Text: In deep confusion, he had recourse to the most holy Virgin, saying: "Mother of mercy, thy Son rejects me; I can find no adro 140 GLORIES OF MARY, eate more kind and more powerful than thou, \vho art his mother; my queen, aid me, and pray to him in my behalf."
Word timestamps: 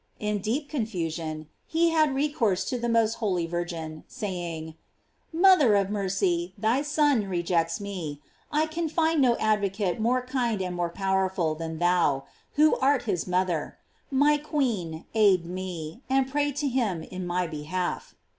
In 0.19 0.39
deep 0.39 0.67
confusion, 0.67 1.47
he 1.67 1.91
had 1.91 2.15
recourse 2.15 2.65
to 2.65 2.79
the 2.79 2.89
most 2.89 3.13
holy 3.21 3.45
Virgin, 3.45 4.03
saying: 4.07 4.73
"Mother 5.31 5.75
of 5.75 5.91
mercy, 5.91 6.55
thy 6.57 6.81
Son 6.81 7.25
rejects 7.27 7.79
me; 7.79 8.19
I 8.51 8.65
can 8.65 8.89
find 8.89 9.21
no 9.21 9.35
adro 9.35 9.69
140 9.69 9.69
GLORIES 9.69 9.75
OF 9.77 9.77
MARY, 9.77 9.91
eate 9.91 10.01
more 10.01 10.25
kind 10.25 10.61
and 10.63 10.75
more 10.75 10.89
powerful 10.89 11.53
than 11.53 11.77
thou, 11.77 12.23
\vho 12.57 12.79
art 12.81 13.03
his 13.03 13.27
mother; 13.27 13.77
my 14.09 14.37
queen, 14.37 15.05
aid 15.13 15.45
me, 15.45 16.01
and 16.09 16.27
pray 16.27 16.51
to 16.51 16.67
him 16.67 17.03
in 17.03 17.27
my 17.27 17.45
behalf." 17.45 18.15